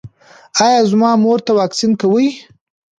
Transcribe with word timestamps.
ایا 0.65 0.79
زما 0.89 1.11
مور 1.23 1.39
ته 1.45 1.51
واکسین 1.59 1.91
کوئ؟ 2.01 2.27